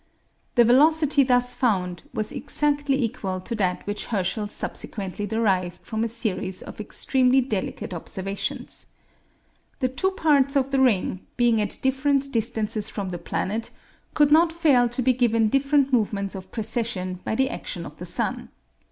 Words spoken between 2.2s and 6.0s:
exactly equal to that which Herschel subsequently derived